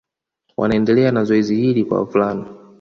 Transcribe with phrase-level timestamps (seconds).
[0.57, 2.45] Wanaendelea na zoezi hili kwa wavulana